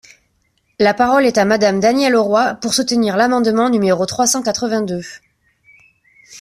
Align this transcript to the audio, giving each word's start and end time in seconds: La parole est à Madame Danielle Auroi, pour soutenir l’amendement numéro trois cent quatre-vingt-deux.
La 0.79 0.95
parole 0.95 1.27
est 1.27 1.37
à 1.37 1.45
Madame 1.45 1.79
Danielle 1.79 2.15
Auroi, 2.15 2.55
pour 2.55 2.73
soutenir 2.73 3.17
l’amendement 3.17 3.69
numéro 3.69 4.03
trois 4.07 4.25
cent 4.25 4.41
quatre-vingt-deux. 4.41 5.05